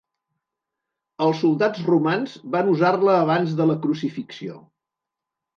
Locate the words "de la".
3.61-3.79